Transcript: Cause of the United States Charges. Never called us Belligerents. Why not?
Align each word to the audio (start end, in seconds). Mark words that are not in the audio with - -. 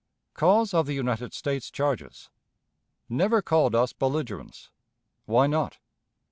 Cause 0.33 0.73
of 0.73 0.87
the 0.87 0.95
United 0.95 1.31
States 1.31 1.69
Charges. 1.69 2.31
Never 3.07 3.39
called 3.43 3.75
us 3.75 3.93
Belligerents. 3.93 4.71
Why 5.27 5.45
not? 5.45 5.77